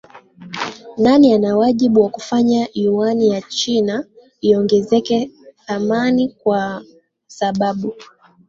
nani 0.97 1.33
ana 1.33 1.57
wajibu 1.57 2.01
wa 2.01 2.09
kufanya 2.09 2.67
yuani 2.73 3.29
ya 3.29 3.41
china 3.41 4.05
iongezeke 4.41 5.31
dhamani 5.67 6.29
kwa 6.29 6.85
sababu 7.27 7.95